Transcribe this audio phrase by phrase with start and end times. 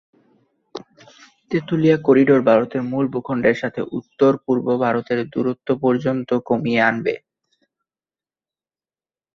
[1.51, 7.15] Tetulia corridor ভারতের মূল ভূখণ্ডের সাথে উত্তর-পূর্ব ভারতের দূরত্ব পর্যন্ত কমিয়ে আনবে।